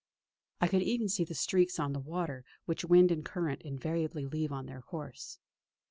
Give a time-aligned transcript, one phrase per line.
[0.61, 4.51] I could even see the streaks on the water which wind and current invariably leave
[4.51, 5.37] on their course.